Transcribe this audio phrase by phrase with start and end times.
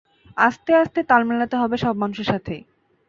[0.37, 2.55] আস্তে আস্তে তাল মেলাতে হবে সব মানুষের সাথে।